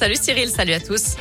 Salut 0.00 0.14
Cyril, 0.14 0.48
salut 0.48 0.74
à 0.74 0.78
tous. 0.78 1.16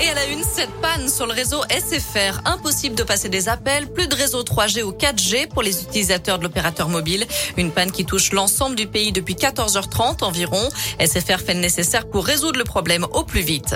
Et 0.00 0.08
à 0.08 0.14
la 0.14 0.26
une, 0.26 0.44
cette 0.44 0.70
panne 0.80 1.08
sur 1.08 1.26
le 1.26 1.32
réseau 1.32 1.60
SFR. 1.68 2.40
Impossible 2.44 2.94
de 2.94 3.02
passer 3.02 3.28
des 3.28 3.48
appels, 3.48 3.88
plus 3.88 4.06
de 4.06 4.14
réseau 4.14 4.44
3G 4.44 4.84
ou 4.84 4.92
4G 4.92 5.48
pour 5.48 5.62
les 5.62 5.82
utilisateurs 5.82 6.38
de 6.38 6.44
l'opérateur 6.44 6.88
mobile. 6.88 7.26
Une 7.56 7.72
panne 7.72 7.90
qui 7.90 8.04
touche 8.04 8.30
l'ensemble 8.30 8.76
du 8.76 8.86
pays 8.86 9.10
depuis 9.10 9.34
14h30 9.34 10.22
environ. 10.22 10.68
SFR 11.00 11.40
fait 11.40 11.54
le 11.54 11.60
nécessaire 11.60 12.06
pour 12.06 12.24
résoudre 12.24 12.58
le 12.58 12.64
problème 12.64 13.06
au 13.12 13.24
plus 13.24 13.40
vite. 13.40 13.74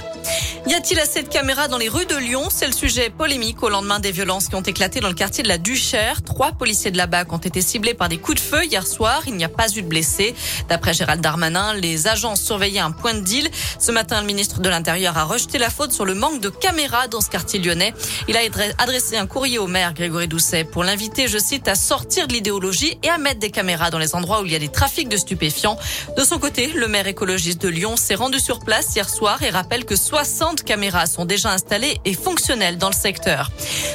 Y 0.68 0.74
a-t-il 0.74 1.00
assez 1.00 1.22
de 1.22 1.28
caméras 1.28 1.66
dans 1.66 1.78
les 1.78 1.88
rues 1.88 2.04
de 2.04 2.16
Lyon? 2.16 2.48
C'est 2.50 2.66
le 2.66 2.74
sujet 2.74 3.08
polémique 3.08 3.62
au 3.62 3.70
lendemain 3.70 4.00
des 4.00 4.12
violences 4.12 4.48
qui 4.48 4.54
ont 4.54 4.60
éclaté 4.60 5.00
dans 5.00 5.08
le 5.08 5.14
quartier 5.14 5.42
de 5.42 5.48
la 5.48 5.56
Duchère. 5.56 6.20
Trois 6.22 6.52
policiers 6.52 6.90
de 6.90 6.98
la 6.98 7.06
BAC 7.06 7.32
ont 7.32 7.38
été 7.38 7.62
ciblés 7.62 7.94
par 7.94 8.10
des 8.10 8.18
coups 8.18 8.36
de 8.36 8.46
feu 8.46 8.66
hier 8.66 8.86
soir. 8.86 9.22
Il 9.26 9.36
n'y 9.36 9.44
a 9.44 9.48
pas 9.48 9.70
eu 9.70 9.80
de 9.80 9.88
blessés. 9.88 10.34
D'après 10.68 10.92
Gérald 10.92 11.22
Darmanin, 11.22 11.72
les 11.72 12.06
agents 12.06 12.36
surveillaient 12.36 12.80
un 12.80 12.90
point 12.90 13.14
de 13.14 13.20
deal. 13.20 13.48
Ce 13.78 13.90
matin, 13.90 14.20
le 14.20 14.26
ministre 14.26 14.60
de 14.60 14.68
l'Intérieur 14.68 15.16
a 15.16 15.24
rejeté 15.24 15.56
la 15.56 15.70
faute 15.70 15.92
sur 15.92 16.04
le 16.04 16.14
manque 16.14 16.42
de 16.42 16.50
caméras 16.50 17.08
dans 17.08 17.22
ce 17.22 17.30
quartier 17.30 17.60
lyonnais. 17.60 17.94
Il 18.28 18.36
a 18.36 18.40
adressé 18.76 19.16
un 19.16 19.26
courrier 19.26 19.58
au 19.58 19.68
maire 19.68 19.94
Grégory 19.94 20.28
Doucet 20.28 20.64
pour 20.64 20.84
l'inviter, 20.84 21.28
je 21.28 21.38
cite, 21.38 21.66
à 21.66 21.76
sortir 21.76 22.28
de 22.28 22.34
l'idéologie 22.34 22.98
et 23.02 23.08
à 23.08 23.16
mettre 23.16 23.40
des 23.40 23.50
caméras 23.50 23.88
dans 23.88 23.98
les 23.98 24.14
endroits 24.14 24.42
où 24.42 24.44
il 24.44 24.52
y 24.52 24.56
a 24.56 24.58
des 24.58 24.68
trafics 24.68 25.08
de 25.08 25.16
stupéfiants. 25.16 25.78
De 26.18 26.24
son 26.24 26.38
côté, 26.38 26.66
le 26.66 26.88
maire 26.88 27.06
écologiste 27.06 27.62
de 27.62 27.68
Lyon 27.68 27.96
s'est 27.96 28.16
rendu 28.16 28.38
sur 28.38 28.58
place 28.58 28.94
hier 28.94 29.08
soir 29.08 29.42
et 29.42 29.48
rappelle 29.48 29.86
que 29.86 29.96
60 29.96 30.57
caméras 30.62 31.06
sont 31.06 31.24
déjà 31.24 31.52
installées 31.52 32.00
et 32.04 32.14
fonctionnelles 32.14 32.78
dans 32.78 32.88
le 32.88 32.94
secteur. 32.94 33.50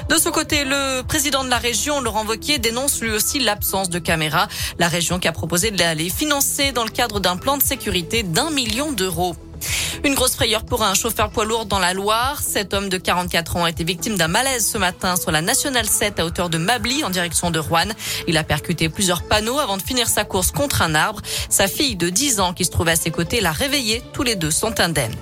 De 0.10 0.16
son 0.16 0.32
côté, 0.32 0.64
le 0.66 1.02
président 1.02 1.44
de 1.44 1.50
la 1.50 1.58
région, 1.58 2.02
Laurent 2.02 2.26
Wauquiez, 2.26 2.60
dénonce 2.60 3.02
lui 3.02 3.12
aussi 3.12 3.40
l'absence 3.40 3.90
de 3.90 4.00
caméras. 4.00 4.48
La 4.80 4.88
région 4.88 5.20
qui 5.20 5.28
a 5.28 5.32
proposé 5.32 5.72
de 5.72 5.84
les 5.96 6.10
financer 6.10 6.72
dans 6.72 6.84
le 6.84 6.90
cadre 6.90 7.20
d'un 7.20 7.38
plan 7.38 7.58
de 7.58 7.64
sécurité 7.64 8.24
d'un 8.24 8.50
million 8.50 8.92
d'euros. 8.92 9.36
Une 10.04 10.16
grosse 10.16 10.36
frayeur 10.36 10.66
pour 10.66 10.84
un 10.84 10.94
chauffeur 10.94 11.30
poids 11.30 11.46
lourd 11.46 11.66
dans 11.66 11.80
la 11.80 11.94
Loire. 11.94 12.42
Cet 12.42 12.74
homme 12.74 12.90
de 12.90 12.98
44 12.98 13.58
ans 13.58 13.64
a 13.64 13.70
été 13.70 13.84
victime 13.84 14.18
d'un 14.18 14.28
malaise 14.28 14.68
ce 14.70 14.78
matin 14.78 15.16
sur 15.16 15.32
la 15.32 15.42
Nationale 15.42 15.86
7 15.86 16.20
à 16.20 16.26
hauteur 16.26 16.50
de 16.50 16.58
Mably 16.58 17.04
en 17.04 17.10
direction 17.10 17.52
de 17.52 17.60
Rouen. 17.60 17.90
Il 18.28 18.38
a 18.38 18.44
percuté 18.44 18.90
plusieurs 18.90 19.24
panneaux 19.24 19.60
avant 19.60 19.78
de 19.78 19.82
finir 19.82 20.08
sa 20.08 20.26
course 20.26 20.52
contre 20.52 20.82
un 20.82 20.96
arbre. 20.96 21.22
Sa 21.50 21.68
fille 21.68 21.96
de 21.96 22.10
10 22.10 22.40
ans 22.40 22.54
qui 22.54 22.66
se 22.66 22.72
trouvait 22.72 22.92
à 22.92 22.98
ses 22.98 23.12
côtés 23.12 23.40
l'a 23.40 23.52
réveillé. 23.52 24.04
Tous 24.14 24.24
les 24.24 24.36
deux 24.36 24.52
sont 24.52 24.80
indemnes. 24.80 25.16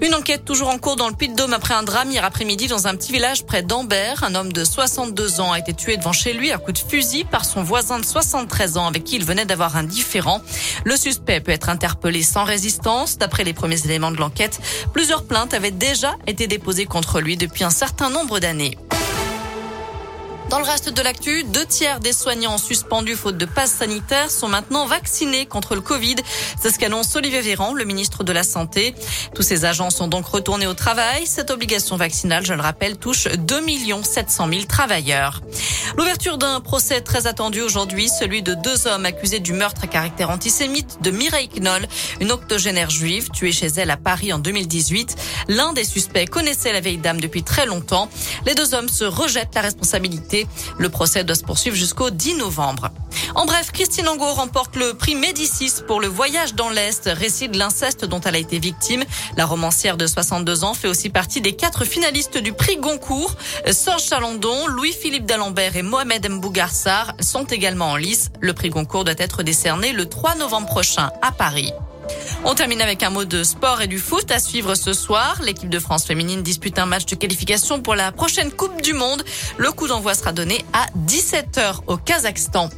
Une 0.00 0.14
enquête 0.14 0.44
toujours 0.44 0.68
en 0.68 0.78
cours 0.78 0.94
dans 0.94 1.08
le 1.08 1.14
Puy-de-Dôme 1.14 1.52
après 1.52 1.74
un 1.74 1.82
drame 1.82 2.12
hier 2.12 2.24
après-midi 2.24 2.68
dans 2.68 2.86
un 2.86 2.94
petit 2.94 3.12
village 3.12 3.44
près 3.44 3.62
d'Ambert. 3.62 4.22
Un 4.22 4.36
homme 4.36 4.52
de 4.52 4.62
62 4.62 5.40
ans 5.40 5.52
a 5.52 5.58
été 5.58 5.74
tué 5.74 5.96
devant 5.96 6.12
chez 6.12 6.32
lui 6.32 6.52
à 6.52 6.58
coup 6.58 6.70
de 6.70 6.78
fusil 6.78 7.24
par 7.24 7.44
son 7.44 7.64
voisin 7.64 7.98
de 7.98 8.04
73 8.04 8.76
ans 8.76 8.86
avec 8.86 9.02
qui 9.02 9.16
il 9.16 9.24
venait 9.24 9.44
d'avoir 9.44 9.76
un 9.76 9.82
différend. 9.82 10.40
Le 10.84 10.96
suspect 10.96 11.40
peut 11.40 11.50
être 11.50 11.68
interpellé 11.68 12.22
sans 12.22 12.44
résistance. 12.44 13.18
D'après 13.18 13.42
les 13.42 13.54
premiers 13.54 13.84
éléments 13.84 14.12
de 14.12 14.18
l'enquête, 14.18 14.60
plusieurs 14.92 15.24
plaintes 15.24 15.52
avaient 15.52 15.72
déjà 15.72 16.14
été 16.28 16.46
déposées 16.46 16.86
contre 16.86 17.20
lui 17.20 17.36
depuis 17.36 17.64
un 17.64 17.70
certain 17.70 18.08
nombre 18.08 18.38
d'années. 18.38 18.78
Dans 20.50 20.60
le 20.60 20.64
reste 20.64 20.88
de 20.88 21.02
l'actu, 21.02 21.44
deux 21.44 21.66
tiers 21.66 22.00
des 22.00 22.14
soignants 22.14 22.56
suspendus 22.56 23.16
faute 23.16 23.36
de 23.36 23.44
passe 23.44 23.70
sanitaire 23.70 24.30
sont 24.30 24.48
maintenant 24.48 24.86
vaccinés 24.86 25.44
contre 25.44 25.74
le 25.74 25.82
Covid. 25.82 26.16
C'est 26.58 26.70
ce 26.70 26.78
qu'annonce 26.78 27.14
Olivier 27.16 27.42
Véran, 27.42 27.74
le 27.74 27.84
ministre 27.84 28.24
de 28.24 28.32
la 28.32 28.42
Santé. 28.42 28.94
Tous 29.34 29.42
ces 29.42 29.66
agents 29.66 29.90
sont 29.90 30.08
donc 30.08 30.24
retournés 30.24 30.66
au 30.66 30.72
travail. 30.72 31.26
Cette 31.26 31.50
obligation 31.50 31.96
vaccinale, 31.96 32.46
je 32.46 32.54
le 32.54 32.62
rappelle, 32.62 32.96
touche 32.96 33.28
2 33.28 33.60
700 34.02 34.48
000 34.50 34.62
travailleurs. 34.64 35.42
L'ouverture 35.98 36.38
d'un 36.38 36.60
procès 36.60 37.02
très 37.02 37.26
attendu 37.26 37.60
aujourd'hui, 37.60 38.08
celui 38.08 38.42
de 38.42 38.54
deux 38.54 38.86
hommes 38.86 39.04
accusés 39.04 39.40
du 39.40 39.52
meurtre 39.52 39.82
à 39.84 39.86
caractère 39.86 40.30
antisémite 40.30 40.98
de 41.02 41.10
Mireille 41.10 41.48
Knoll, 41.48 41.86
une 42.20 42.32
octogénaire 42.32 42.88
juive 42.90 43.28
tuée 43.30 43.52
chez 43.52 43.66
elle 43.66 43.90
à 43.90 43.96
Paris 43.98 44.32
en 44.32 44.38
2018. 44.38 45.16
L'un 45.48 45.74
des 45.74 45.84
suspects 45.84 46.28
connaissait 46.28 46.72
la 46.72 46.80
vieille 46.80 46.98
dame 46.98 47.20
depuis 47.20 47.42
très 47.42 47.66
longtemps. 47.66 48.08
Les 48.46 48.54
deux 48.54 48.74
hommes 48.74 48.88
se 48.88 49.04
rejettent 49.04 49.54
la 49.54 49.62
responsabilité. 49.62 50.37
Le 50.78 50.88
procès 50.88 51.24
doit 51.24 51.36
se 51.36 51.44
poursuivre 51.44 51.76
jusqu'au 51.76 52.10
10 52.10 52.36
novembre. 52.36 52.90
En 53.34 53.46
bref, 53.46 53.72
Christine 53.72 54.08
Angot 54.08 54.32
remporte 54.32 54.76
le 54.76 54.94
prix 54.94 55.14
Médicis 55.14 55.82
pour 55.86 56.00
le 56.00 56.06
voyage 56.06 56.54
dans 56.54 56.70
l'Est, 56.70 57.08
récit 57.12 57.48
de 57.48 57.58
l'inceste 57.58 58.04
dont 58.04 58.20
elle 58.20 58.36
a 58.36 58.38
été 58.38 58.58
victime. 58.58 59.04
La 59.36 59.46
romancière 59.46 59.96
de 59.96 60.06
62 60.06 60.64
ans 60.64 60.74
fait 60.74 60.88
aussi 60.88 61.10
partie 61.10 61.40
des 61.40 61.52
quatre 61.52 61.84
finalistes 61.84 62.38
du 62.38 62.52
prix 62.52 62.76
Goncourt. 62.76 63.34
Serge 63.70 64.04
Chalandon, 64.04 64.66
Louis-Philippe 64.66 65.26
d'Alembert 65.26 65.76
et 65.76 65.82
Mohamed 65.82 66.28
Mbougarsar 66.28 67.14
sont 67.20 67.44
également 67.44 67.92
en 67.92 67.96
lice. 67.96 68.30
Le 68.40 68.52
prix 68.52 68.70
Goncourt 68.70 69.04
doit 69.04 69.14
être 69.18 69.42
décerné 69.42 69.92
le 69.92 70.06
3 70.06 70.36
novembre 70.36 70.68
prochain 70.68 71.10
à 71.22 71.32
Paris. 71.32 71.72
On 72.44 72.54
termine 72.54 72.80
avec 72.80 73.02
un 73.02 73.10
mot 73.10 73.24
de 73.24 73.42
sport 73.42 73.82
et 73.82 73.88
du 73.88 73.98
foot 73.98 74.30
à 74.30 74.38
suivre 74.38 74.76
ce 74.76 74.92
soir. 74.92 75.40
L'équipe 75.42 75.68
de 75.68 75.80
France 75.80 76.04
féminine 76.04 76.42
dispute 76.42 76.78
un 76.78 76.86
match 76.86 77.04
de 77.06 77.16
qualification 77.16 77.80
pour 77.80 77.96
la 77.96 78.12
prochaine 78.12 78.52
Coupe 78.52 78.80
du 78.80 78.92
Monde. 78.92 79.24
Le 79.56 79.72
coup 79.72 79.88
d'envoi 79.88 80.14
sera 80.14 80.32
donné 80.32 80.64
à 80.72 80.86
17h 81.06 81.80
au 81.88 81.96
Kazakhstan. 81.96 82.70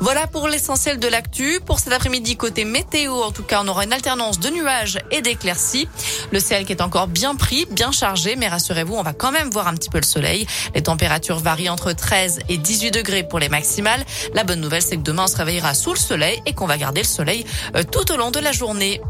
Voilà 0.00 0.26
pour 0.26 0.48
l'essentiel 0.48 0.98
de 0.98 1.06
l'actu. 1.08 1.60
Pour 1.64 1.78
cet 1.78 1.92
après-midi, 1.92 2.36
côté 2.36 2.64
météo, 2.64 3.12
en 3.22 3.30
tout 3.32 3.42
cas, 3.42 3.60
on 3.62 3.68
aura 3.68 3.84
une 3.84 3.92
alternance 3.92 4.40
de 4.40 4.48
nuages 4.48 4.98
et 5.10 5.20
d'éclaircies. 5.20 5.88
Le 6.32 6.40
ciel 6.40 6.64
qui 6.64 6.72
est 6.72 6.82
encore 6.82 7.06
bien 7.06 7.36
pris, 7.36 7.66
bien 7.70 7.92
chargé, 7.92 8.34
mais 8.34 8.48
rassurez-vous, 8.48 8.94
on 8.94 9.02
va 9.02 9.12
quand 9.12 9.30
même 9.30 9.50
voir 9.50 9.68
un 9.68 9.74
petit 9.74 9.90
peu 9.90 9.98
le 9.98 10.06
soleil. 10.06 10.46
Les 10.74 10.82
températures 10.82 11.38
varient 11.38 11.68
entre 11.68 11.92
13 11.92 12.40
et 12.48 12.56
18 12.56 12.90
degrés 12.90 13.22
pour 13.22 13.38
les 13.38 13.50
maximales. 13.50 14.04
La 14.34 14.42
bonne 14.42 14.60
nouvelle, 14.60 14.82
c'est 14.82 14.96
que 14.96 15.02
demain, 15.02 15.24
on 15.24 15.28
se 15.28 15.36
réveillera 15.36 15.74
sous 15.74 15.92
le 15.92 15.98
soleil 15.98 16.42
et 16.46 16.54
qu'on 16.54 16.66
va 16.66 16.78
garder 16.78 17.02
le 17.02 17.06
soleil 17.06 17.44
euh, 17.76 17.84
tout 17.84 18.10
au 18.10 18.16
long 18.16 18.30
de 18.30 18.40
la 18.40 18.52
journée. 18.52 19.01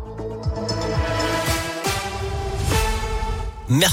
Merci. 3.68 3.90